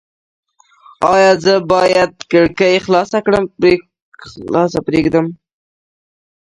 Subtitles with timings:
[1.13, 2.75] ایا زه باید کړکۍ
[4.73, 5.25] خلاصه پریږدم؟